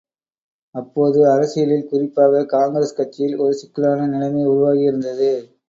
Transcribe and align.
அப்போது 0.75 1.19
அரசியலில் 1.31 1.85
குறிப்பாக, 1.87 2.43
காங்கிரஸ் 2.47 2.95
கட்சியில் 2.95 3.39
ஒரு 3.39 3.53
சிக்கலான 3.53 4.07
நிலைமை 4.07 4.43
உருவாகி 4.47 4.83
இருந்தது. 4.83 5.31